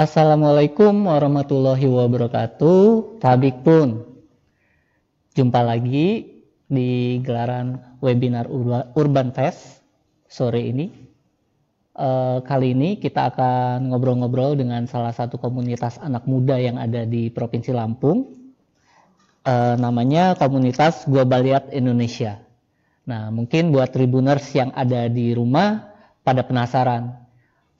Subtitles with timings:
[0.00, 3.20] Assalamualaikum warahmatullahi wabarakatuh.
[3.20, 4.00] Tabik pun.
[5.36, 8.48] Jumpa lagi di gelaran webinar
[8.96, 9.84] Urban Fest
[10.24, 10.88] sore ini.
[11.92, 17.28] Uh, kali ini kita akan ngobrol-ngobrol dengan salah satu komunitas anak muda yang ada di
[17.28, 18.24] Provinsi Lampung.
[19.44, 22.40] Uh, namanya komunitas Globaliat Indonesia.
[23.04, 25.92] Nah, mungkin buat tribuners yang ada di rumah
[26.24, 27.20] pada penasaran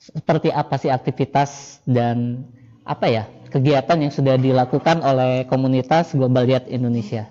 [0.01, 2.41] seperti apa sih aktivitas dan
[2.81, 3.23] apa ya
[3.53, 7.29] kegiatan yang sudah dilakukan oleh komunitas Global Lihat Indonesia.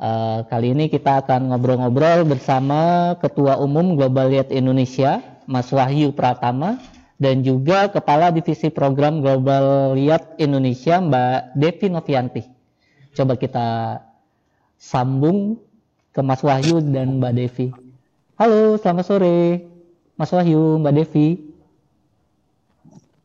[0.00, 6.80] Uh, kali ini kita akan ngobrol-ngobrol bersama Ketua Umum Global Lihat Indonesia, Mas Wahyu Pratama,
[7.20, 12.42] dan juga Kepala Divisi Program Global Lihat Indonesia, Mbak Devi Novianti.
[13.12, 14.00] Coba kita
[14.80, 15.60] sambung
[16.16, 17.68] ke Mas Wahyu dan Mbak Devi.
[18.40, 19.68] Halo, selamat sore.
[20.16, 21.49] Mas Wahyu, Mbak Devi.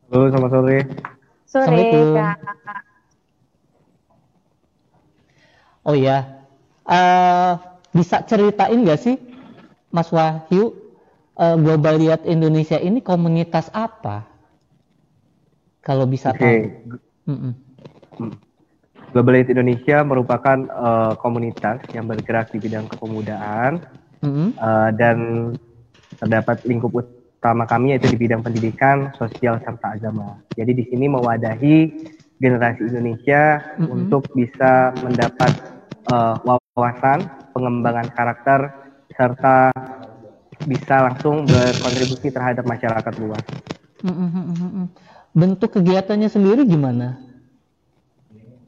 [0.06, 0.78] Halo, selamat sore.
[1.50, 1.82] Sore,
[2.14, 2.38] Kak.
[5.82, 6.46] Oh iya,
[6.86, 7.58] uh,
[7.90, 9.18] bisa ceritain nggak sih,
[9.90, 10.74] Mas Wahyu,
[11.34, 14.22] uh, Global Lihat Indonesia ini komunitas apa?
[15.82, 16.86] Kalau bisa okay.
[16.86, 16.98] tahu.
[17.26, 17.52] Mm -mm.
[19.10, 23.82] Global Indonesia merupakan uh, komunitas yang bergerak di bidang kepemudaan
[24.22, 24.48] mm -hmm.
[24.54, 25.18] uh, dan
[26.22, 26.94] terdapat lingkup
[27.36, 30.40] utama kami yaitu di bidang pendidikan, sosial serta agama.
[30.56, 31.76] Jadi di sini mewadahi
[32.40, 33.94] generasi Indonesia mm -hmm.
[33.94, 35.52] untuk bisa mendapat
[36.10, 38.60] uh, wawasan, pengembangan karakter
[39.16, 39.72] serta
[40.64, 43.44] bisa langsung berkontribusi terhadap masyarakat luas.
[44.04, 44.86] Mm -hmm.
[45.36, 47.20] Bentuk kegiatannya sendiri gimana?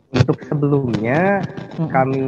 [0.09, 1.89] Untuk sebelumnya mm -hmm.
[1.93, 2.25] kami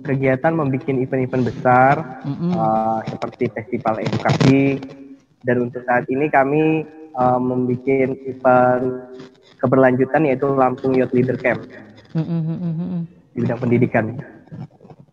[0.00, 2.50] kegiatan membuat event-event besar mm -hmm.
[2.56, 4.80] uh, seperti festival edukasi,
[5.42, 9.14] dan untuk saat ini kami uh, membuat event
[9.62, 11.62] keberlanjutan yaitu Lampung Youth Leader Camp
[12.14, 13.06] mm-hmm.
[13.34, 14.04] di bidang pendidikan.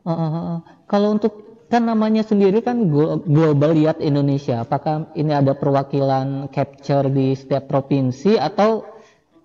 [0.03, 0.57] Uh, uh, uh.
[0.89, 2.89] Kalau untuk kan namanya sendiri kan
[3.29, 8.81] Global Youth Indonesia, apakah ini ada perwakilan capture di setiap provinsi atau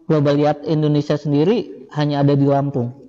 [0.09, 3.04] Global Youth Indonesia sendiri hanya ada di Lampung?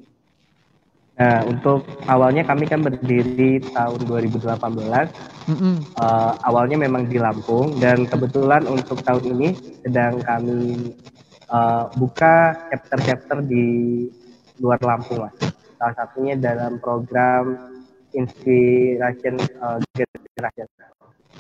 [1.16, 4.52] Nah, untuk awalnya kami kan berdiri tahun 2018.
[5.48, 5.76] Mm -hmm.
[5.96, 9.56] uh, awalnya memang di Lampung dan kebetulan untuk tahun ini
[9.86, 10.92] sedang kami
[11.48, 13.64] uh, buka chapter-chapter di
[14.60, 15.36] luar Lampung, mas.
[15.80, 17.72] Salah satunya dalam program
[18.12, 20.68] Inspiration uh, Generation.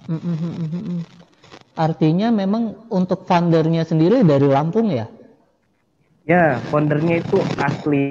[0.07, 0.99] Mm -hmm.
[1.75, 5.03] Artinya memang untuk fundernya sendiri dari Lampung ya?
[6.25, 8.05] Ya, foundernya itu asli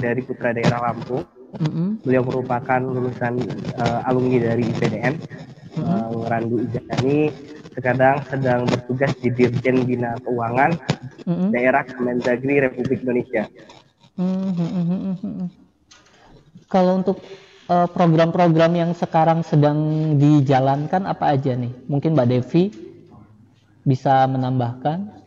[0.00, 1.20] dari Putra Daerah Lampung.
[1.60, 1.88] Mm-hmm.
[2.00, 3.44] Beliau merupakan lulusan
[3.76, 5.84] uh, alumni dari IPDN, mm-hmm.
[5.84, 7.28] uh, Randu Ijani.
[7.76, 10.80] Sekarang sedang bertugas di Dirjen Bina Keuangan
[11.28, 11.48] mm-hmm.
[11.52, 13.44] Daerah Kemendagri Republik Indonesia.
[14.16, 15.52] Mm-hmm.
[16.72, 17.20] Kalau untuk
[17.68, 19.76] uh, program-program yang sekarang sedang
[20.16, 21.72] dijalankan apa aja nih?
[21.84, 22.72] Mungkin Mbak Devi
[23.84, 25.25] bisa menambahkan?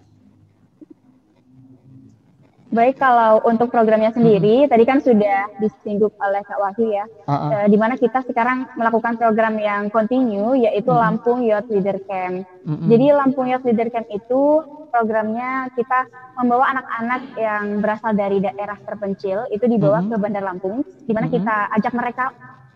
[2.69, 4.69] Baik, kalau untuk programnya sendiri, hmm.
[4.69, 7.65] tadi kan sudah disinggung oleh Kak Wahyu ya, uh-uh.
[7.65, 11.01] di mana kita sekarang melakukan program yang continue, yaitu hmm.
[11.01, 12.45] Lampung Youth Leader Camp.
[12.69, 12.85] Hmm.
[12.85, 14.61] Jadi Lampung Youth Leader Camp itu
[14.93, 16.05] programnya kita
[16.37, 20.09] membawa anak-anak yang berasal dari daerah terpencil, itu dibawa hmm.
[20.13, 21.35] ke Bandar Lampung, di mana hmm.
[21.41, 22.25] kita ajak mereka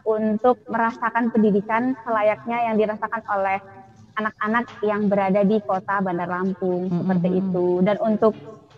[0.10, 3.62] untuk merasakan pendidikan selayaknya yang dirasakan oleh
[4.18, 6.98] anak-anak yang berada di kota Bandar Lampung, hmm.
[6.98, 7.68] seperti itu.
[7.86, 8.34] Dan untuk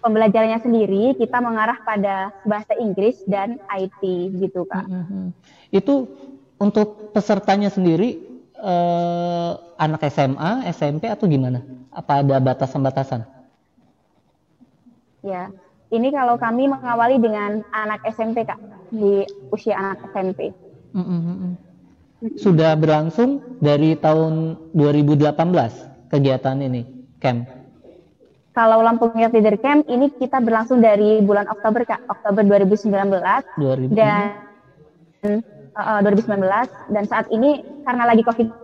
[0.06, 4.02] pembelajarannya sendiri kita mengarah pada bahasa Inggris dan IT
[4.38, 4.86] gitu kak.
[4.86, 5.26] Mm -hmm.
[5.74, 6.06] Itu
[6.62, 8.22] untuk pesertanya sendiri
[8.62, 9.52] eh,
[9.82, 11.66] anak SMA, SMP atau gimana?
[11.90, 13.26] Apa ada batasan-batasan?
[15.26, 15.50] Ya,
[15.90, 18.62] ini kalau kami mengawali dengan anak SMP kak
[18.94, 20.54] di usia anak SMP.
[20.94, 21.52] Mm -hmm.
[22.38, 25.34] Sudah berlangsung dari tahun 2018
[26.14, 26.86] kegiatan ini,
[27.18, 27.65] camp.
[28.56, 32.88] Kalau Lampung Youth Leader Camp ini kita berlangsung dari bulan Oktober Kak, Oktober 2019
[33.60, 33.92] 2000.
[33.92, 34.32] dan
[35.76, 36.40] uh, 2019
[36.96, 38.56] dan saat ini karena lagi Covid-19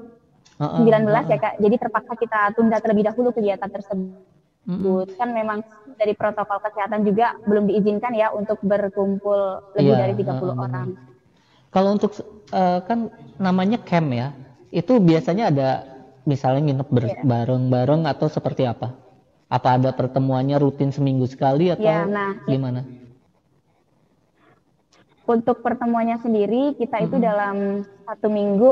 [0.63, 4.15] uh, uh, uh, ya Kak, jadi terpaksa kita tunda terlebih dahulu kegiatan tersebut.
[4.63, 5.59] Uh, kan memang
[5.99, 10.87] dari protokol kesehatan juga belum diizinkan ya untuk berkumpul lebih iya, dari 30 uh, orang.
[11.67, 12.15] Kalau untuk
[12.55, 14.31] uh, kan namanya camp ya,
[14.71, 15.69] itu biasanya ada
[16.23, 17.19] misalnya nginep iya.
[17.27, 19.00] bareng-bareng atau seperti apa?
[19.51, 22.87] Apa ada pertemuannya rutin seminggu sekali atau ya, nah, gimana?
[25.27, 27.07] Untuk pertemuannya sendiri kita mm -hmm.
[27.11, 27.55] itu dalam
[28.07, 28.69] satu minggu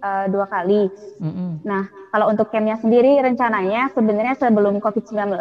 [0.00, 0.88] uh, dua kali.
[1.20, 1.50] Mm -hmm.
[1.68, 5.36] Nah kalau untuk campnya sendiri rencananya sebenarnya sebelum COVID-19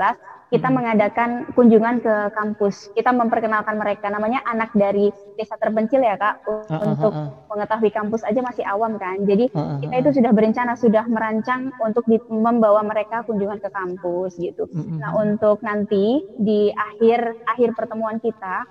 [0.52, 2.92] kita mengadakan kunjungan ke kampus.
[2.92, 5.08] Kita memperkenalkan mereka, namanya anak dari
[5.40, 6.44] desa terpencil ya kak.
[6.68, 9.24] Untuk uh, uh, uh, mengetahui kampus aja masih awam kan.
[9.24, 13.72] Jadi uh, uh, kita itu sudah berencana, sudah merancang untuk di, membawa mereka kunjungan ke
[13.72, 14.68] kampus gitu.
[14.68, 18.68] Uh, uh, nah untuk nanti di akhir akhir pertemuan kita,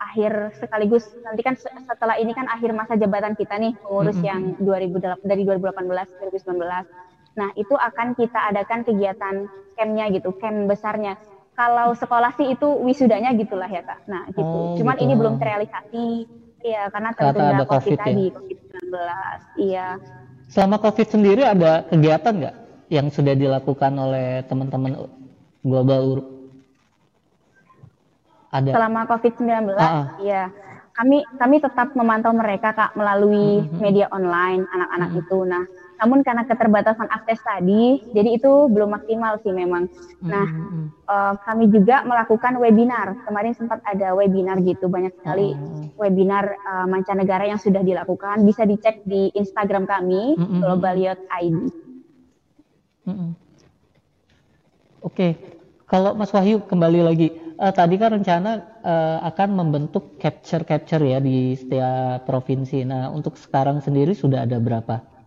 [0.00, 4.28] akhir sekaligus nanti kan setelah ini kan akhir masa jabatan kita nih pengurus uh, uh,
[4.32, 5.84] yang 2008 dari 2018
[6.32, 7.07] 2019
[7.38, 9.46] Nah, itu akan kita adakan kegiatan
[9.78, 11.14] campnya gitu, camp besarnya.
[11.54, 14.10] Kalau sekolah sih itu wisudanya gitulah ya kak.
[14.10, 14.42] Nah, gitu.
[14.42, 15.04] Oh, Cuman gitu.
[15.06, 16.06] ini belum terrealisasi,
[16.66, 18.34] ya karena tertunda COVID, COVID tadi, ya?
[18.34, 18.86] COVID-19.
[19.58, 19.86] Iya.
[20.50, 22.56] Selama COVID sendiri ada kegiatan nggak
[22.88, 25.06] yang sudah dilakukan oleh teman-teman
[25.60, 26.24] global
[28.48, 30.48] ada selama COVID-19 ah, iya
[30.96, 33.78] kami kami tetap memantau mereka kak melalui mm -hmm.
[33.78, 35.22] media online anak-anak mm -hmm.
[35.28, 35.64] itu nah
[35.98, 39.90] namun karena keterbatasan akses tadi, jadi itu belum maksimal sih memang.
[40.22, 40.84] Nah, mm-hmm.
[41.10, 43.18] uh, kami juga melakukan webinar.
[43.26, 45.98] Kemarin sempat ada webinar gitu, banyak sekali mm-hmm.
[45.98, 48.46] webinar uh, mancanegara yang sudah dilakukan.
[48.46, 50.60] Bisa dicek di Instagram kami, mm-hmm.
[50.62, 51.56] Global Youth ID.
[53.10, 53.30] Mm-hmm.
[55.02, 55.32] Oke, okay.
[55.90, 61.58] kalau Mas Wahyu kembali lagi, uh, tadi kan rencana uh, akan membentuk capture-capture ya di
[61.58, 62.86] setiap provinsi.
[62.86, 65.17] Nah, untuk sekarang sendiri sudah ada berapa?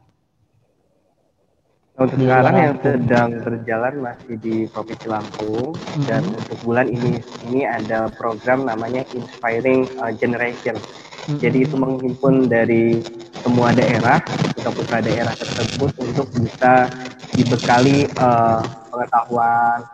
[2.01, 6.03] Untuk di sekarang yang sedang berjalan masih di Provinsi Lampung mm-hmm.
[6.09, 10.81] dan untuk bulan ini ini ada program namanya Inspiring uh, Generation.
[10.81, 11.37] Mm-hmm.
[11.37, 13.05] Jadi itu menghimpun dari
[13.45, 14.17] semua daerah,
[14.57, 16.89] putra-putra daerah tersebut untuk bisa
[17.37, 19.85] dibekali uh, pengetahuan,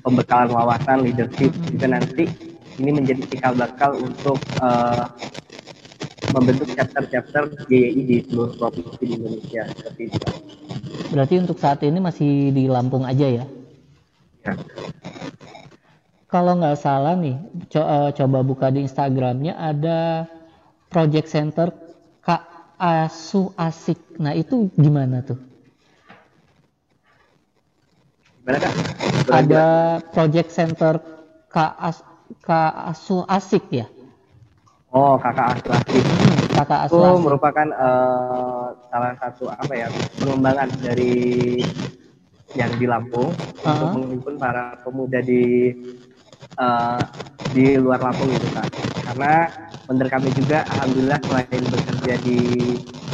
[0.00, 1.68] pembekalan wawasan, leadership mm-hmm.
[1.76, 2.24] juga nanti
[2.80, 5.04] ini menjadi cikal bakal untuk uh,
[6.32, 10.28] membentuk chapter-chapter GII di seluruh provinsi di Indonesia seperti itu.
[11.10, 13.44] Berarti untuk saat ini masih di Lampung aja ya?
[14.44, 14.52] Ya.
[16.28, 17.38] Kalau nggak salah nih,
[17.70, 20.26] co uh, coba buka di Instagramnya ada
[20.90, 21.70] Project Center
[22.18, 22.42] Kak
[22.74, 24.18] Asu Asik.
[24.18, 25.38] Nah itu gimana tuh?
[28.42, 28.72] Gimana kak?
[29.30, 29.66] Ada
[30.10, 30.94] Project Center
[31.48, 32.02] Kak As
[32.42, 33.86] Kak Asu Asik ya?
[34.90, 36.33] Oh, kakak Asu Asik.
[36.54, 36.94] Kakak Asik.
[36.94, 39.88] Itu merupakan uh, salah satu apa ya
[40.22, 41.58] pengembangan dari
[42.54, 43.70] yang di Lampung uh -huh.
[43.74, 45.74] untuk menghimpun para pemuda di
[46.62, 47.02] uh,
[47.50, 48.70] di luar Lampung gitu kan.
[49.02, 49.50] Karena
[49.90, 52.38] menurut kami juga alhamdulillah selain bekerja di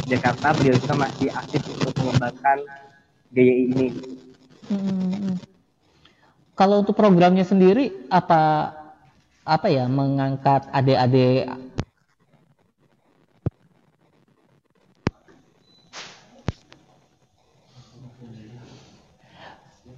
[0.05, 2.57] Jakarta, beliau juga masih aktif untuk mengembangkan
[3.31, 3.87] GYI ini.
[4.69, 5.35] Hmm.
[6.53, 8.75] Kalau untuk programnya sendiri apa
[9.41, 11.49] apa ya mengangkat adik-adik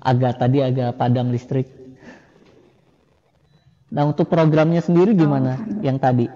[0.03, 1.71] agak tadi agak padam listrik.
[3.93, 5.79] Nah untuk programnya sendiri gimana oh.
[5.79, 6.27] yang tadi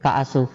[0.00, 0.48] Kak Asuh?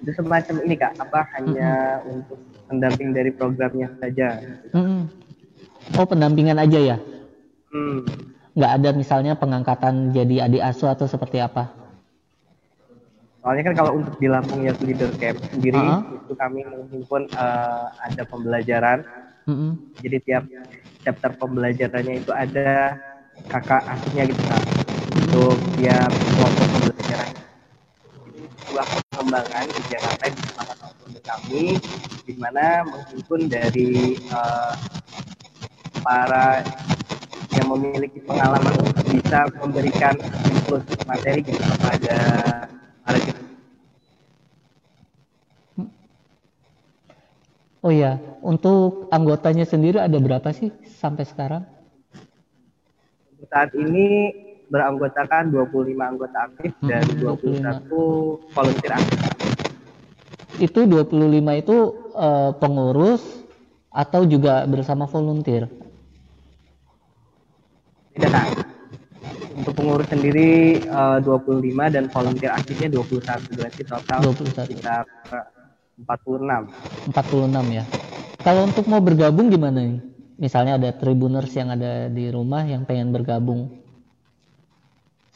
[0.00, 2.14] Itu semacam ini kak, apa hanya mm -hmm.
[2.16, 2.38] untuk
[2.72, 4.40] pendamping dari programnya saja?
[4.72, 5.00] Mm -hmm.
[6.00, 6.96] Oh pendampingan aja ya?
[7.68, 8.02] Hmm.
[8.56, 11.79] Nggak ada misalnya pengangkatan jadi adik asuh atau seperti apa?
[13.40, 16.16] Soalnya kan kalau untuk di Lampung Youth Leader Camp sendiri uh -huh.
[16.20, 19.00] itu kami menghimpun uh, ada pembelajaran.
[19.48, 19.72] Uh -huh.
[20.04, 20.44] Jadi tiap
[21.00, 23.00] chapter pembelajarannya itu ada
[23.48, 24.62] kakak asuhnya gitu kan.
[25.16, 27.30] Untuk tiap kelompok pembelajaran.
[28.60, 31.64] Sebuah pengembangan di Jakarta di salah satu kami
[32.28, 34.76] di mana menghimpun dari uh,
[36.04, 36.60] para
[37.56, 40.14] yang memiliki pengalaman untuk bisa memberikan
[40.46, 42.18] inklusi materi gitu kepada
[47.80, 50.68] Oh ya, untuk anggotanya sendiri ada berapa sih
[51.00, 51.64] sampai sekarang?
[53.48, 54.36] Saat ini
[54.68, 58.52] beranggotakan 25 anggota aktif hmm, dan 21 25.
[58.52, 59.18] volunteer aktif.
[60.60, 61.76] Itu 25 itu
[62.12, 63.24] uh, pengurus
[63.88, 65.64] atau juga bersama volunteer?
[68.12, 68.46] Tidak,
[69.56, 71.64] untuk pengurus sendiri uh, 25
[71.96, 74.68] dan volunteer aktifnya 21 berarti total 21.
[74.68, 75.02] sekitar
[76.06, 77.84] 46 46 ya.
[78.40, 80.00] Kalau untuk mau bergabung gimana nih?
[80.40, 83.80] Misalnya ada tribuners yang ada di rumah yang pengen bergabung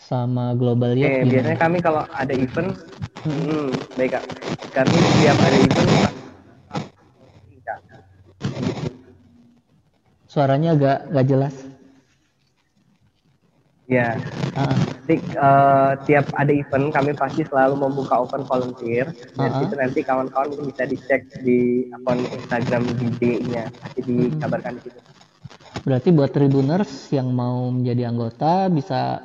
[0.01, 2.73] sama Global Youth eh, biasanya kami kalau ada event
[3.25, 3.41] hmm.
[3.45, 3.69] Hmm,
[4.01, 4.25] baik kak.
[4.73, 6.15] Kami setiap ada event
[10.35, 11.55] suaranya agak gak jelas.
[13.87, 14.19] Ya,
[14.55, 14.79] Uh.
[15.05, 19.65] Jadi uh, tiap ada event kami pasti selalu membuka open volunteer dan uh -huh.
[19.67, 25.01] itu nanti kawan-kawan mungkin bisa dicek di akun Instagram DJ-nya pasti dikabarkan di situ.
[25.85, 29.21] Berarti buat tribuners yang mau menjadi anggota bisa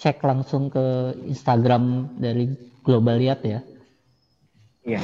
[0.00, 3.60] cek langsung ke Instagram dari Globaliat ya.
[4.82, 5.00] Iya.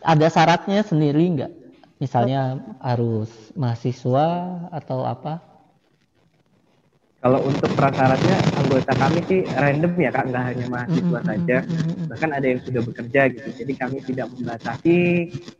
[0.00, 1.52] Ada syaratnya sendiri nggak?
[2.00, 4.26] Misalnya harus mahasiswa
[4.72, 5.55] atau apa?
[7.26, 11.26] Kalau untuk prasyaratnya anggota kami sih random ya kak, nggak hanya mahasiswa mm-hmm.
[11.26, 11.56] saja,
[12.06, 13.48] bahkan ada yang sudah bekerja gitu.
[13.50, 14.98] Jadi kami tidak membatasi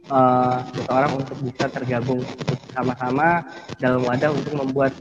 [0.06, 2.23] uh, seseorang untuk bisa tergabung
[2.70, 3.42] sama-sama
[3.82, 4.94] dalam wadah untuk membuat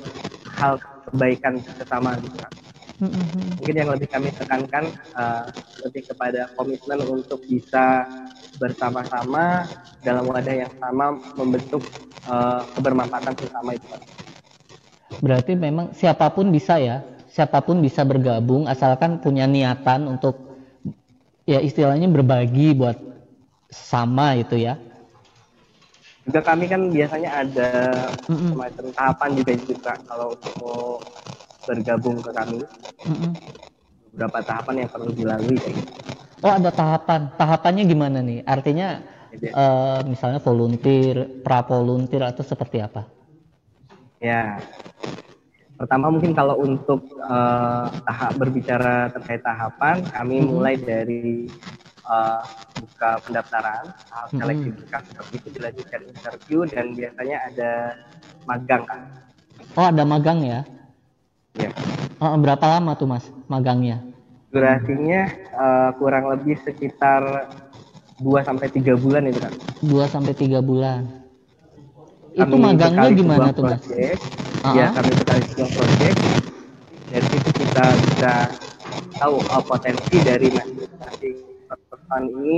[0.58, 2.50] hal kebaikan sesama gitu kak.
[2.98, 3.42] Mm-hmm.
[3.62, 5.46] Mungkin yang lebih kami tekankan uh,
[5.86, 8.10] lebih kepada komitmen untuk bisa
[8.58, 9.70] bersama-sama
[10.02, 11.86] dalam wadah yang sama membentuk
[12.26, 14.25] uh, kebermanfaatan bersama itu.
[15.20, 20.40] Berarti memang siapa pun bisa ya, siapa pun bisa bergabung asalkan punya niatan untuk
[21.44, 22.98] ya istilahnya berbagi buat
[23.70, 24.80] sama itu ya.
[26.26, 27.70] Juga kami kan biasanya ada
[28.26, 30.80] semacam tahapan juga juga kalau untuk mau
[31.70, 32.60] bergabung ke kami.
[33.06, 33.32] Mm-hmm.
[34.16, 35.92] Beberapa tahapan yang perlu dilalui kayak gitu.
[36.42, 37.30] Oh ada tahapan.
[37.36, 38.42] Tahapannya gimana nih?
[38.48, 39.04] Artinya
[39.54, 43.15] uh, misalnya volunteer, pra volunteer atau seperti apa?
[44.20, 44.60] Ya.
[45.76, 50.52] Pertama mungkin kalau untuk uh, tahap berbicara terkait tahapan, kami mm-hmm.
[50.56, 51.52] mulai dari
[52.08, 52.40] uh,
[52.80, 54.80] buka pendaftaran, tahap seleksi mm-hmm.
[54.80, 57.72] berkas seperti itu dilanjutkan interview dan biasanya ada
[58.48, 59.00] magang kan.
[59.76, 60.60] Oh ada magang ya?
[61.60, 61.72] Ya.
[62.24, 64.00] Oh, berapa lama tuh mas magangnya?
[64.56, 67.52] Durasinya uh, kurang lebih sekitar
[68.24, 69.52] 2 sampai tiga bulan itu kan.
[69.84, 71.25] 2 sampai tiga bulan.
[72.36, 73.80] Kami itu magangnya gimana tuh mas?
[73.80, 74.76] Project, uh-huh.
[74.76, 76.16] Ya kami bekali sebuah proyek.
[77.08, 78.34] Dari situ kita bisa
[79.16, 81.36] tahu uh, potensi dari masing-masing
[81.88, 82.58] perusahaan ini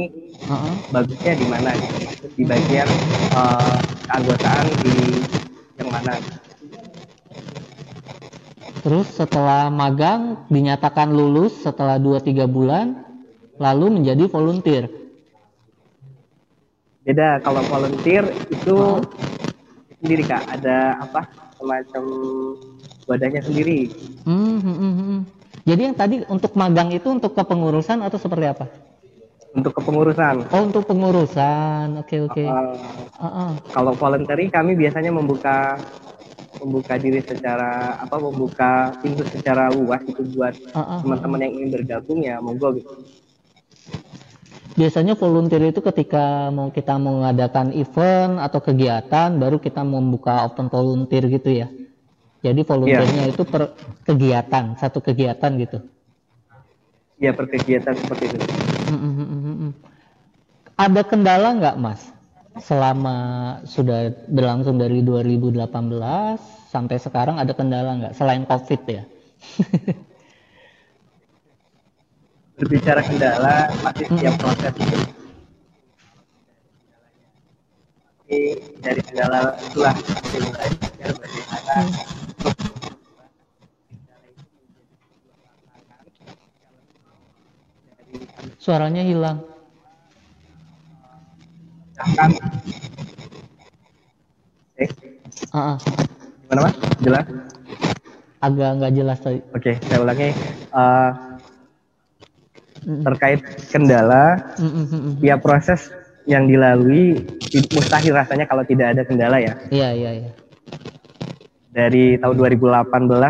[0.50, 0.74] uh-huh.
[0.90, 2.26] bagusnya di mana gitu.
[2.34, 2.90] di bagian
[3.38, 3.78] uh,
[4.10, 4.98] keanggotaan di
[5.78, 6.14] yang mana.
[8.82, 12.98] Terus setelah magang dinyatakan lulus setelah 2-3 bulan
[13.62, 14.90] lalu menjadi volunteer.
[17.06, 19.06] Beda kalau volunteer itu.
[20.02, 21.48] Sendiri Kak, ada apa?
[21.58, 22.04] semacam
[23.10, 23.90] wadahnya sendiri.
[24.24, 25.20] Hmm, hmm, hmm, hmm.
[25.68, 28.66] Jadi yang tadi untuk magang itu untuk kepengurusan atau seperti apa?
[29.58, 30.54] Untuk kepengurusan.
[30.54, 31.98] Oh, untuk pengurusan.
[31.98, 32.46] Oke, okay, oke.
[32.46, 32.48] Okay.
[32.48, 32.78] Uh,
[33.20, 33.52] uh, uh.
[33.74, 35.82] Kalau voluntary kami biasanya membuka
[36.62, 42.42] membuka diri secara apa membuka pintu secara luas itu buat teman-teman yang ingin bergabung ya
[42.42, 42.94] monggo gitu.
[44.78, 51.26] Biasanya volunteer itu ketika mau kita mengadakan event atau kegiatan baru kita membuka open volunteer
[51.34, 51.68] gitu ya.
[52.46, 53.34] Jadi volunteernya yeah.
[53.34, 53.74] itu per
[54.06, 55.82] kegiatan, satu kegiatan gitu.
[57.18, 58.38] Ya per kegiatan seperti itu.
[60.78, 62.14] Ada kendala nggak mas?
[62.62, 63.18] selama
[63.66, 65.70] sudah berlangsung dari 2018
[66.70, 69.04] sampai sekarang ada kendala nggak selain COVID ya?
[72.58, 74.42] Berbicara kendala masih setiap hmm.
[74.42, 75.00] proses itu.
[78.82, 79.96] Dari kendala itulah
[80.34, 81.92] dimulai bagaimana hmm.
[88.58, 89.40] Suaranya hilang
[91.98, 92.32] kan
[94.78, 94.90] eh
[95.54, 95.78] uh -uh.
[96.46, 97.26] gimana mas jelas
[98.38, 100.30] agak nggak jelas tadi oke okay, saya ulangi
[100.78, 101.12] uh,
[102.88, 105.92] terkait kendala mm ya proses
[106.28, 107.24] yang dilalui
[107.72, 109.56] mustahil rasanya kalau tidak ada kendala ya.
[109.72, 110.32] Iya iya iya.
[111.72, 112.84] Dari tahun 2018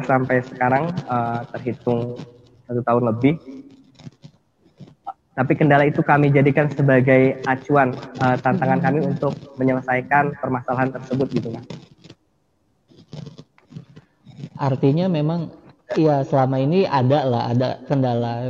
[0.05, 2.17] sampai sekarang uh, terhitung
[2.65, 3.37] satu tahun lebih.
[5.37, 11.53] Tapi kendala itu kami jadikan sebagai acuan uh, tantangan kami untuk menyelesaikan permasalahan tersebut gitu
[11.53, 11.65] mas.
[14.57, 15.53] Artinya memang
[15.93, 18.49] ya selama ini ada lah ada kendala.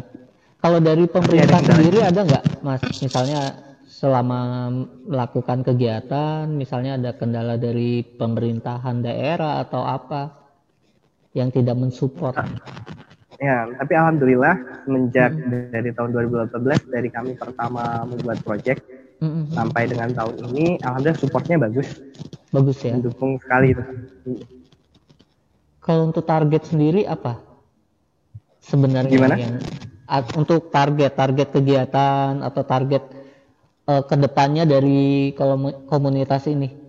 [0.68, 2.84] Kalau dari pemerintah ya, sendiri ada nggak mas?
[3.00, 3.56] Misalnya
[3.88, 4.68] selama
[5.08, 10.28] melakukan kegiatan, misalnya ada kendala dari pemerintahan daerah atau apa
[11.32, 12.36] yang tidak mensupport?
[13.40, 15.72] Ya, tapi alhamdulillah semenjak hmm.
[15.72, 16.12] dari tahun
[16.52, 16.60] 2018
[16.92, 18.84] dari kami pertama membuat project
[19.24, 19.56] hmm.
[19.56, 21.96] sampai dengan tahun ini, alhamdulillah supportnya bagus.
[22.52, 22.92] Bagus ya.
[22.92, 23.84] Mendukung sekali itu.
[25.80, 27.40] Kalau untuk target sendiri apa?
[28.60, 29.40] Sebenarnya Gimana?
[29.40, 29.56] yang
[30.40, 33.04] untuk target target kegiatan atau target
[33.88, 35.36] uh, ke depannya dari
[35.88, 36.88] komunitas ini?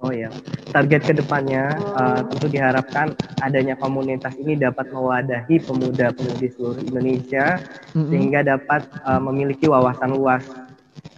[0.00, 0.32] Oh ya,
[0.72, 3.12] target ke depannya uh, tentu diharapkan
[3.44, 7.60] adanya komunitas ini dapat mewadahi pemuda-pemudi seluruh Indonesia
[7.92, 8.08] mm-hmm.
[8.08, 10.40] sehingga dapat uh, memiliki wawasan luas,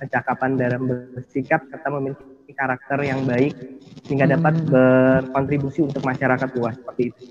[0.02, 3.54] kecakapan dalam bersikap serta memiliki karakter yang baik
[4.02, 7.22] sehingga dapat berkontribusi untuk masyarakat luas seperti itu.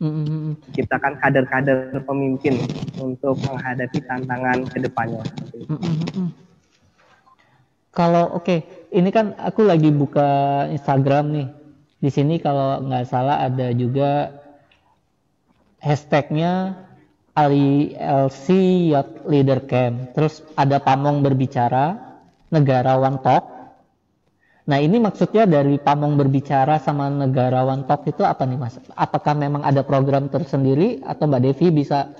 [0.00, 0.72] Mm-hmm.
[0.72, 2.56] Ciptakan kader-kader pemimpin
[2.96, 5.20] untuk menghadapi tantangan ke depannya.
[5.68, 6.28] Mm-hmm.
[7.92, 8.58] Kalau oke, okay,
[8.96, 11.48] ini kan aku lagi buka Instagram nih.
[12.00, 14.40] Di sini kalau nggak salah ada juga
[15.84, 16.80] hashtagnya
[17.36, 18.46] ILC
[18.88, 20.16] Youth Leader Camp.
[20.16, 22.16] Terus ada pamong berbicara,
[22.48, 23.59] negarawan talk.
[24.70, 28.78] Nah ini maksudnya dari pamong berbicara sama negarawan talk itu apa nih mas?
[28.94, 32.14] Apakah memang ada program tersendiri atau Mbak Devi bisa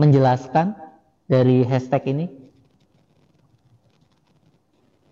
[0.00, 0.72] menjelaskan
[1.28, 2.26] dari hashtag ini?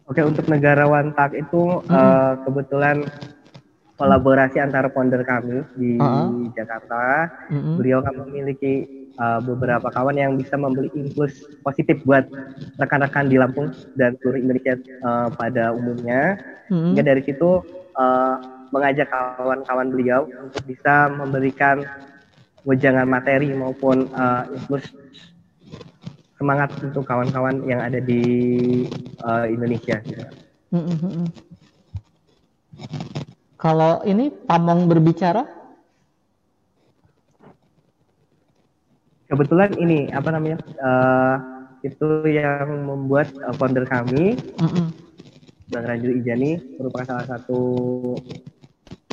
[0.09, 1.93] Oke, untuk negarawan tak itu hmm.
[1.93, 3.05] uh, kebetulan
[4.01, 6.49] kolaborasi antara founder kami di uh -huh.
[6.57, 7.29] Jakarta.
[7.53, 7.75] Mm-hmm.
[7.77, 8.75] Beliau kan memiliki
[9.19, 12.29] uh, beberapa kawan yang bisa membeli impuls positif buat
[12.81, 16.41] rekan-rekan di Lampung dan seluruh Indonesia uh, pada umumnya.
[16.69, 16.87] Mm-hmm.
[16.93, 17.51] Hingga dari situ
[17.97, 18.37] uh,
[18.71, 21.87] mengajak kawan-kawan beliau untuk bisa memberikan
[22.67, 24.91] wejangan materi maupun uh, impuls
[26.37, 28.23] semangat untuk kawan-kawan yang ada di
[29.25, 30.03] uh, Indonesia.
[30.75, 31.25] Mm-hmm.
[33.57, 35.57] Kalau ini pamong berbicara?
[39.27, 40.59] Kebetulan ini apa namanya?
[40.79, 41.37] Uh,
[41.85, 44.87] itu yang membuat uh, founder kami, mm-hmm.
[45.71, 47.61] Bang Rajul Ijani, merupakan salah satu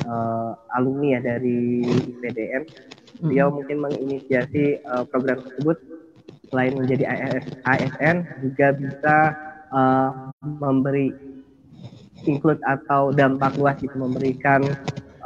[0.06, 1.86] uh, alumni ya dari
[2.18, 2.62] PDM.
[3.30, 3.54] Dia mm-hmm.
[3.54, 5.78] mungkin menginisiasi uh, program tersebut
[6.50, 7.04] selain menjadi
[7.66, 8.16] ASN
[8.46, 9.16] juga bisa
[9.74, 11.10] uh, memberi
[12.24, 14.62] include atau dampak luas itu memberikan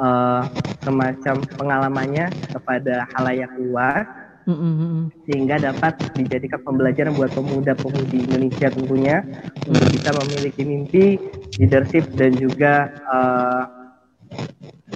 [0.00, 0.42] uh,
[0.82, 4.08] semacam pengalamannya kepada halayak luas
[4.48, 5.28] mm-hmm.
[5.28, 9.16] sehingga dapat dijadikan pembelajaran buat pemuda-pemudi Indonesia tentunya
[9.68, 11.04] untuk bisa memiliki mimpi,
[11.60, 13.62] leadership dan juga uh,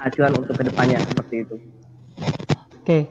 [0.01, 1.57] acuan untuk ke depannya seperti itu.
[2.81, 3.03] Oke, okay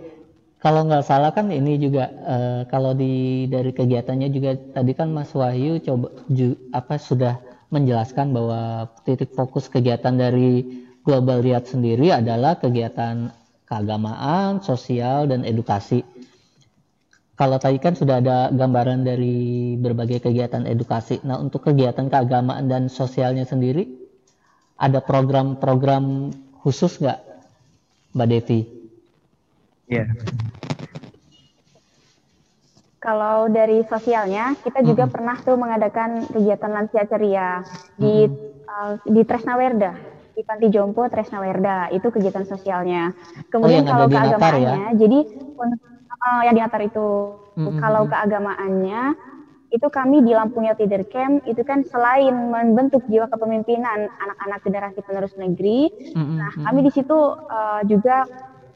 [0.62, 5.34] kalau nggak salah kan ini juga uh, kalau di dari kegiatannya juga tadi kan Mas
[5.34, 7.42] Wahyu coba ju, apa sudah
[7.74, 13.34] menjelaskan bahwa titik fokus kegiatan dari Global Riyadh sendiri adalah kegiatan
[13.66, 16.06] keagamaan, sosial dan edukasi.
[17.42, 21.26] Kalau tadi kan sudah ada gambaran dari berbagai kegiatan edukasi.
[21.26, 23.90] Nah, untuk kegiatan keagamaan dan sosialnya sendiri
[24.78, 26.30] ada program-program
[26.62, 27.18] khusus nggak,
[28.14, 28.60] Mbak Devi?
[29.90, 30.06] Iya.
[33.02, 35.14] Kalau dari sosialnya, kita juga hmm.
[35.18, 37.66] pernah tuh mengadakan kegiatan lansia ceria
[37.98, 38.70] di hmm.
[38.70, 39.98] uh, di Tresnawerda,
[40.38, 41.90] di Panti Jompo Tresnawerda.
[41.90, 43.18] Itu kegiatan sosialnya.
[43.50, 44.94] Kemudian oh, kalau keagamaannya, ya?
[44.94, 45.20] jadi
[46.22, 47.38] uh, yang di Natar itu.
[47.58, 47.78] Hmm.
[47.84, 49.02] Kalau keagamaannya,
[49.72, 55.00] itu kami di Lampung Youth Leader Camp itu kan selain membentuk jiwa kepemimpinan anak-anak generasi
[55.00, 56.36] penerus negeri, mm-hmm.
[56.36, 58.28] nah kami di situ uh, juga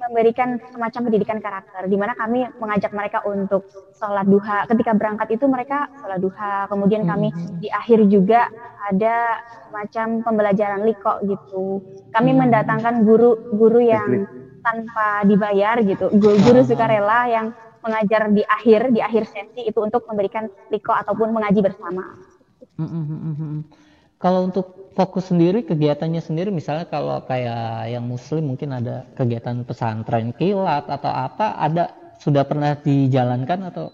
[0.05, 3.65] memberikan semacam pendidikan karakter di mana kami mengajak mereka untuk
[3.97, 7.63] sholat duha ketika berangkat itu mereka sholat duha kemudian kami hmm.
[7.63, 8.51] di akhir juga
[8.85, 11.81] ada semacam pembelajaran liko gitu
[12.13, 12.39] kami hmm.
[12.45, 14.29] mendatangkan guru-guru yang
[14.65, 17.53] tanpa dibayar gitu guru-guru sukarela yang
[17.85, 22.17] mengajar di akhir di akhir sesi itu untuk memberikan liko ataupun mengaji bersama.
[22.81, 23.61] Hmm,
[24.17, 30.33] kalau untuk fokus sendiri kegiatannya sendiri misalnya kalau kayak yang muslim mungkin ada kegiatan pesantren
[30.33, 33.93] kilat atau apa ada sudah pernah dijalankan atau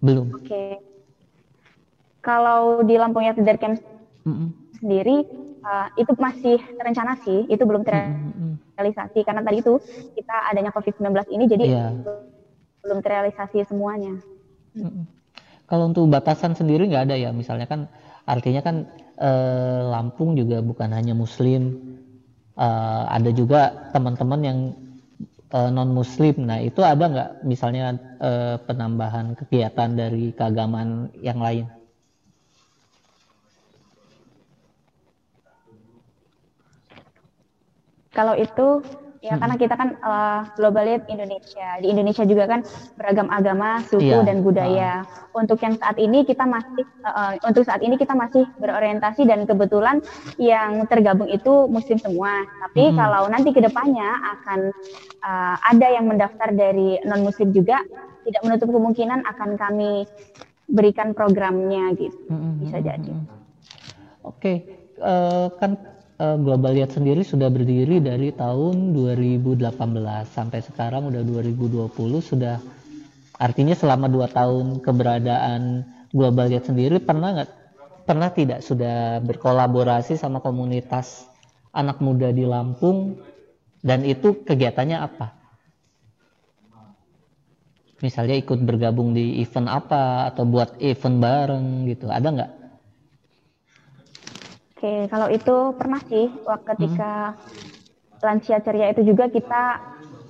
[0.00, 0.32] belum?
[0.32, 0.48] Oke.
[0.48, 0.70] Okay.
[2.24, 3.76] Kalau di Lampungnya Tidar Camp
[4.24, 4.48] mm -hmm.
[4.80, 5.16] sendiri
[5.64, 9.26] uh, itu masih rencana sih, itu belum terrealisasi mm -hmm.
[9.26, 9.74] karena tadi itu
[10.16, 11.92] kita adanya COVID-19 ini jadi yeah.
[12.84, 14.20] belum terrealisasi semuanya.
[14.74, 15.04] Mm -hmm.
[15.70, 17.86] Kalau untuk batasan sendiri nggak ada ya, misalnya kan
[18.26, 18.90] artinya kan
[19.22, 21.78] eh, Lampung juga bukan hanya Muslim,
[22.58, 24.58] eh, ada juga teman-teman yang
[25.54, 26.42] eh, non Muslim.
[26.42, 31.70] Nah itu ada nggak misalnya eh, penambahan kegiatan dari keagamaan yang lain?
[38.20, 38.84] Kalau itu
[39.20, 39.40] Ya, hmm.
[39.44, 41.76] karena kita kan uh, global Indonesia.
[41.84, 42.64] Di Indonesia juga kan
[42.96, 44.24] beragam agama, suku yeah.
[44.24, 45.04] dan budaya.
[45.04, 45.44] Uh.
[45.44, 50.00] Untuk yang saat ini kita masih uh, untuk saat ini kita masih berorientasi dan kebetulan
[50.40, 52.48] yang tergabung itu muslim semua.
[52.64, 52.96] Tapi hmm.
[52.96, 54.08] kalau nanti ke depannya
[54.40, 54.72] akan
[55.20, 57.84] uh, ada yang mendaftar dari non muslim juga,
[58.24, 60.08] tidak menutup kemungkinan akan kami
[60.64, 62.24] berikan programnya gitu.
[62.32, 62.56] Hmm.
[62.56, 63.12] Bisa jadi.
[64.24, 64.64] Oke,
[64.96, 65.89] uh, kan
[66.20, 69.72] uh, Global Lihat sendiri sudah berdiri dari tahun 2018
[70.28, 71.88] sampai sekarang udah 2020
[72.20, 72.60] sudah
[73.40, 77.50] artinya selama dua tahun keberadaan Global Lihat sendiri pernah nggak
[78.04, 81.24] pernah tidak sudah berkolaborasi sama komunitas
[81.72, 83.16] anak muda di Lampung
[83.80, 85.40] dan itu kegiatannya apa?
[88.00, 92.59] Misalnya ikut bergabung di event apa atau buat event bareng gitu, ada nggak?
[94.80, 98.24] Oke, kalau itu pernah sih waktu ketika hmm.
[98.24, 99.76] lansia ceria itu juga kita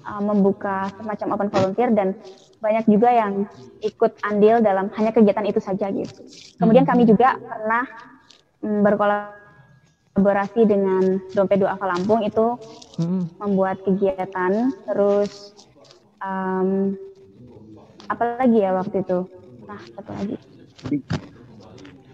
[0.03, 2.19] uh, membuka semacam open volunteer dan
[2.59, 3.47] banyak juga yang
[3.79, 6.27] ikut andil dalam hanya kegiatan itu saja gitu.
[6.59, 6.91] Kemudian hmm.
[6.91, 7.87] kami juga pernah
[8.67, 12.59] um, berkolaborasi dengan Dompet Doa Lampung itu
[12.99, 13.39] hmm.
[13.39, 15.55] membuat kegiatan terus
[16.19, 16.99] um,
[18.11, 19.31] apa lagi ya waktu itu?
[19.71, 20.35] Nah, satu lagi.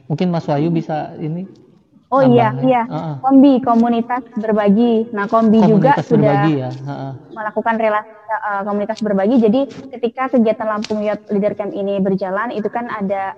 [0.05, 1.65] Mungkin Mas Wahyu bisa ini
[2.07, 2.87] Oh iya, iya.
[2.87, 3.15] Uh-uh.
[3.19, 5.11] Kombi komunitas berbagi.
[5.11, 6.71] Nah, Kombi komunitas juga sudah ya.
[6.71, 7.13] uh-uh.
[7.35, 9.37] melakukan relasi uh, komunitas berbagi.
[9.43, 13.35] Jadi ketika kegiatan Lampung Youth Leader Camp ini berjalan, itu kan ada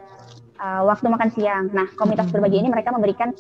[0.61, 1.73] uh, waktu makan siang.
[1.73, 3.33] Nah, komunitas berbagi ini mereka memberikan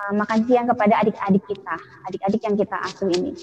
[0.00, 1.76] uh, makan siang kepada adik-adik kita,
[2.08, 3.36] adik-adik yang kita asuh ini.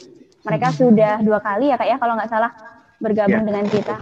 [0.49, 2.49] Mereka sudah dua kali ya kak ya, kalau nggak salah
[2.97, 3.47] bergabung ya.
[3.53, 3.95] dengan kita.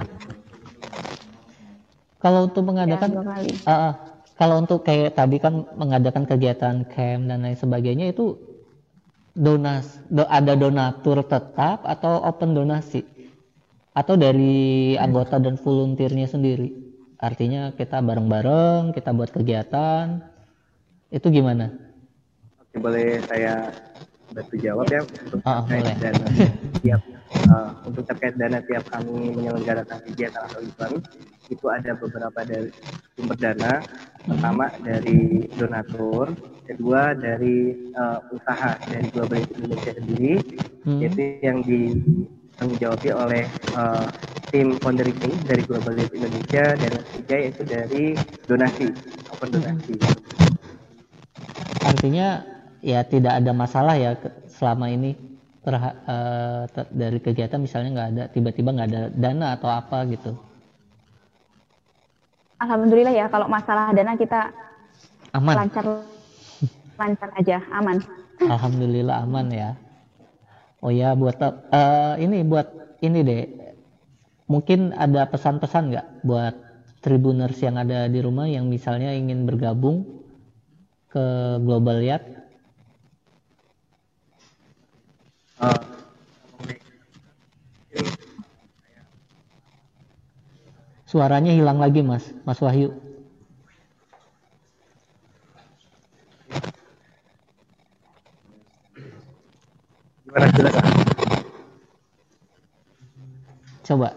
[2.24, 3.52] Kalau untuk mengadakan, ya, dua kali.
[3.68, 8.36] Uh, uh kalau untuk kayak tadi kan mengadakan kegiatan camp dan lain sebagainya itu
[9.36, 13.04] donas do, ada donatur tetap atau open donasi
[13.96, 16.72] atau dari anggota dan volunteernya sendiri
[17.20, 20.20] artinya kita bareng-bareng kita buat kegiatan
[21.12, 21.72] itu gimana?
[22.60, 23.72] Oke boleh saya
[24.36, 25.96] bantu jawab ya untuk oh, terkait boleh.
[26.04, 26.28] dana
[26.84, 27.02] tiap
[27.52, 31.04] uh, untuk terkait dana tiap kami menyelenggarakan kegiatan atau event
[31.50, 32.70] itu ada beberapa dari
[33.14, 33.84] sumber dana.
[34.26, 36.34] Pertama dari donatur.
[36.66, 40.34] Kedua dari uh, usaha dari Global Indonesia sendiri.
[40.86, 41.02] Hmm.
[41.02, 43.46] yaitu yang ditanggung oleh
[43.78, 44.06] uh,
[44.50, 46.74] tim fundraising dari Global Indonesia.
[46.74, 48.04] Dan yang ketiga yaitu dari
[48.50, 48.86] donasi
[49.30, 49.94] open donasi.
[49.94, 50.24] Hmm.
[51.86, 52.28] artinya
[52.82, 54.18] ya tidak ada masalah ya
[54.50, 55.35] selama ini
[55.66, 60.38] terha, uh, ter, dari kegiatan misalnya nggak ada tiba-tiba nggak ada dana atau apa gitu
[62.56, 64.54] Alhamdulillah ya kalau masalah dana kita
[65.36, 65.56] aman.
[65.68, 65.86] lancar
[66.96, 68.00] lancar aja aman.
[68.40, 69.70] Alhamdulillah aman ya.
[70.80, 73.44] Oh ya buat uh, ini buat ini deh.
[74.48, 76.56] Mungkin ada pesan-pesan nggak buat
[77.02, 80.06] tribuners yang ada di rumah yang misalnya ingin bergabung
[81.10, 81.26] ke
[81.60, 82.35] Global Yacht?
[85.56, 85.80] Uh,
[91.06, 92.92] Suaranya hilang lagi mas, Mas Wahyu.
[100.28, 100.76] Gimana jelas?
[103.88, 104.12] Coba.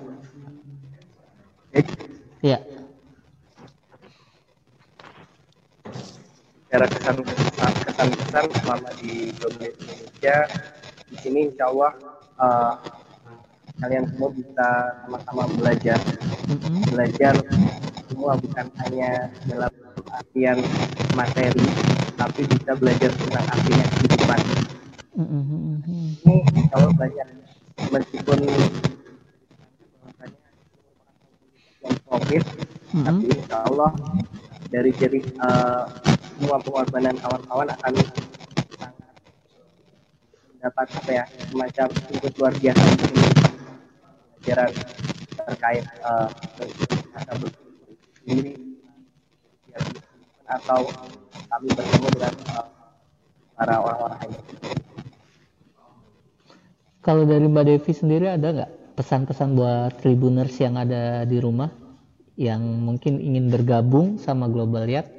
[2.43, 2.59] Iya.
[6.67, 7.73] Secara kesan kesan
[8.19, 10.37] kesan selama di Indonesia
[11.23, 11.93] sini Insya Allah
[12.39, 12.73] uh,
[13.79, 14.69] kalian semua bisa
[15.07, 15.99] sama-sama belajar
[16.51, 16.83] mm-hmm.
[16.91, 17.35] belajar
[18.11, 19.73] semua bukan hanya dalam
[20.11, 20.59] artian
[21.15, 21.67] materi
[22.19, 24.41] tapi bisa belajar tentang artinya kehidupan
[25.15, 25.75] mm-hmm.
[26.27, 27.27] ini kalau belajar
[27.95, 28.39] meskipun
[31.79, 33.05] yang profit mm-hmm.
[33.07, 33.91] tapi insya Allah
[34.69, 35.87] dari jadi uh,
[36.39, 37.95] semua pengorbanan kawan-kawan akan
[40.79, 42.85] dapat apa ya semacam input luar biasa
[44.39, 44.73] pelajaran
[45.35, 46.31] terkait uh,
[48.23, 48.55] diri
[50.47, 50.87] atau
[51.51, 52.71] kami bertemu dengan uh,
[53.59, 54.39] para orang-orang ini.
[57.03, 61.75] Kalau dari Mbak Devi sendiri ada nggak pesan-pesan buat tribuners yang ada di rumah
[62.39, 65.18] yang mungkin ingin bergabung sama Global Yacht?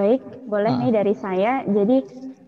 [0.00, 0.80] Baik, boleh uh.
[0.80, 1.60] nih dari saya.
[1.68, 2.00] Jadi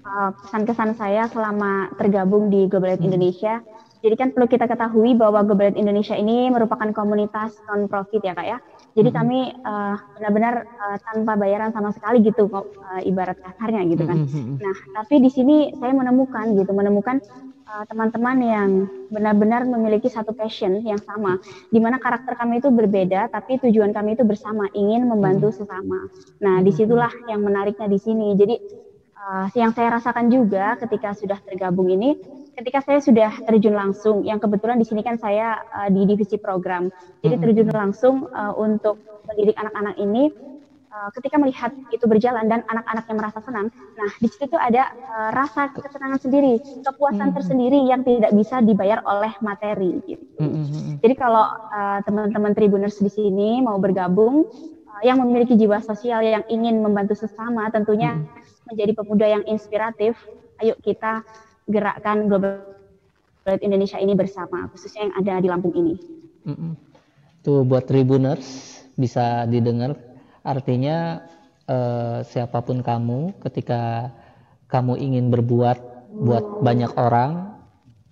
[0.08, 3.04] uh, pesan kesan saya selama tergabung di Global hmm.
[3.04, 3.60] Indonesia.
[4.00, 8.46] Jadi kan perlu kita ketahui bahwa Global Indonesia ini merupakan komunitas non profit ya kak
[8.48, 8.58] ya.
[8.92, 9.16] Jadi hmm.
[9.16, 14.24] kami uh, benar-benar uh, tanpa bayaran sama sekali gitu kok uh, ibarat kasarnya gitu kan.
[14.24, 14.28] Hmm.
[14.28, 14.56] hmm, hmm.
[14.60, 17.20] Nah tapi di sini saya menemukan gitu menemukan
[17.88, 18.70] teman-teman uh, yang
[19.08, 21.40] benar-benar memiliki satu passion yang sama,
[21.72, 26.04] di mana karakter kami itu berbeda, tapi tujuan kami itu bersama, ingin membantu sesama.
[26.44, 28.36] Nah, di situlah yang menariknya di sini.
[28.36, 28.60] Jadi
[29.16, 32.20] uh, yang saya rasakan juga ketika sudah tergabung ini,
[32.56, 36.92] ketika saya sudah terjun langsung, yang kebetulan di sini kan saya uh, di divisi program,
[37.24, 40.28] jadi terjun langsung uh, untuk mendidik anak-anak ini,
[40.92, 45.30] uh, ketika melihat itu berjalan dan anak-anaknya merasa senang, nah di situ tuh ada uh,
[45.32, 47.36] rasa kesenangan sendiri, kepuasan hmm.
[47.40, 50.04] tersendiri yang tidak bisa dibayar oleh materi.
[50.04, 50.24] Gitu.
[50.36, 51.00] Hmm.
[51.00, 54.44] Jadi kalau uh, teman-teman Tribuners di sini mau bergabung,
[54.92, 58.28] uh, yang memiliki jiwa sosial yang ingin membantu sesama, tentunya hmm.
[58.68, 60.20] menjadi pemuda yang inspiratif.
[60.62, 61.26] Ayo kita
[61.68, 62.62] gerakkan global
[63.58, 65.94] Indonesia ini bersama, khususnya yang ada di Lampung ini.
[66.46, 66.74] Hmm.
[67.42, 69.98] Tuh buat Tribuners bisa didengar
[70.42, 71.22] Artinya
[71.70, 74.10] eh, siapa pun kamu ketika
[74.66, 75.78] kamu ingin berbuat
[76.12, 77.56] buat banyak orang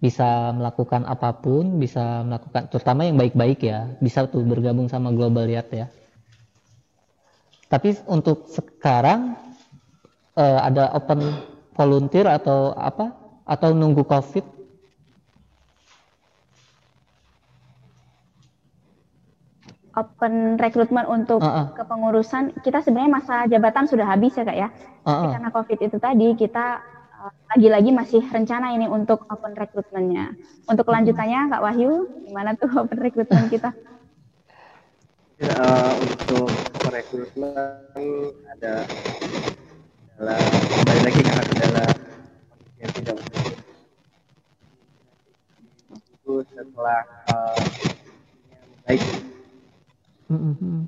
[0.01, 5.45] bisa melakukan apa pun, bisa melakukan terutama yang baik-baik ya, bisa tuh bergabung sama Global
[5.45, 5.87] Lihat ya.
[7.69, 9.37] Tapi untuk sekarang
[10.39, 11.21] eh, ada open
[11.75, 13.20] volunteer atau apa?
[13.51, 14.61] Atau nunggu COVID
[20.01, 21.67] open rekrutmen untuk uh -uh.
[21.75, 24.69] kepengurusan kita sebenarnya masa jabatan sudah habis ya kak ya.
[24.71, 25.15] Uh -uh.
[25.15, 26.67] Tapi karena covid itu tadi kita
[27.21, 30.35] eh, lagi-lagi masih rencana ini untuk open rekrutmennya.
[30.71, 31.93] Untuk kelanjutannya kak Wahyu
[32.27, 33.75] gimana tuh open rekrutmen kita?
[35.41, 36.53] Uh, untuk
[36.93, 37.73] rekrutmen
[38.53, 38.85] ada
[40.21, 41.89] adalah kembali lagi karena adalah
[42.81, 43.17] yang tidak
[46.11, 47.61] itu setelah uh,
[48.89, 49.03] baik
[50.31, 50.87] Mm-hmm.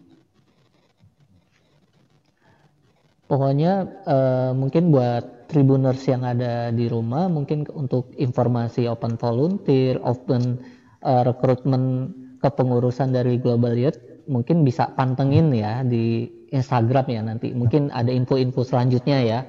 [3.27, 3.73] Pokoknya
[4.07, 10.63] uh, mungkin buat tribuners yang ada di rumah mungkin untuk informasi open volunteer, open
[11.03, 13.99] uh, rekrutmen kepengurusan dari Global Youth
[14.31, 17.51] mungkin bisa pantengin ya di Instagram ya nanti.
[17.51, 19.41] Mungkin ada info-info selanjutnya ya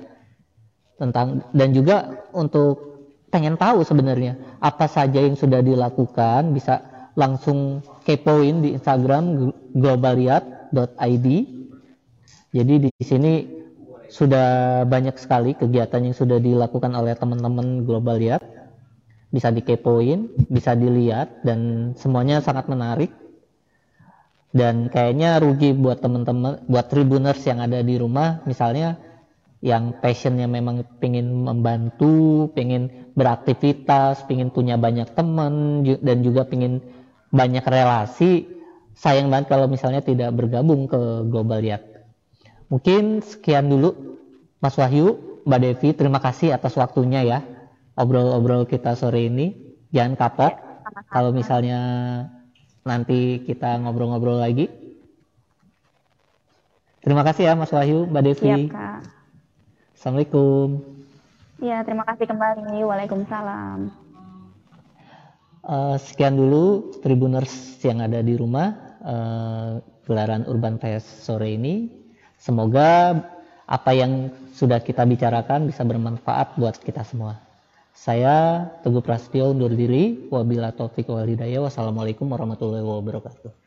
[1.04, 2.94] tentang dan juga untuk
[3.28, 6.80] pengen tahu sebenarnya apa saja yang sudah dilakukan bisa
[7.14, 11.28] langsung kepoin di Instagram globaliat.id.
[12.54, 13.34] Jadi di sini
[14.14, 18.46] sudah banyak sekali kegiatan yang sudah dilakukan oleh teman-teman Globaliat.
[19.34, 23.10] Bisa dikepoin, bisa dilihat dan semuanya sangat menarik.
[24.54, 29.02] Dan kayaknya rugi buat teman-teman, buat tribuners yang ada di rumah, misalnya
[29.64, 36.84] yang passionnya memang pengen membantu, pengen beraktivitas, pengen punya banyak teman dan juga pengen
[37.32, 38.44] banyak relasi
[38.92, 41.00] sayang banget kalau misalnya tidak bergabung ke
[41.32, 41.80] Global Yat.
[42.68, 44.20] Mungkin sekian dulu
[44.60, 47.40] Mas Wahyu, Mbak Devi, terima kasih atas waktunya ya
[47.96, 49.56] obrol-obrol kita sore ini.
[49.96, 51.80] Jangan kapok ya, kalau misalnya
[52.84, 54.68] nanti kita ngobrol-ngobrol lagi.
[57.00, 58.68] Terima kasih ya Mas Wahyu, Mbak Devi.
[58.68, 59.23] Siap, Kak.
[60.04, 60.84] Assalamualaikum.
[61.64, 62.76] Ya, terima kasih kembali.
[62.84, 63.88] Waalaikumsalam.
[65.64, 71.88] Uh, sekian dulu Tribuners yang ada di rumah uh, gelaran Urban Fest sore ini.
[72.36, 73.16] Semoga
[73.64, 77.40] apa yang sudah kita bicarakan bisa bermanfaat buat kita semua.
[77.96, 80.28] Saya Teguh Prasetyo undur diri.
[80.28, 81.64] Wabila taufik walhidayah.
[81.64, 83.63] Wassalamualaikum warahmatullahi wabarakatuh.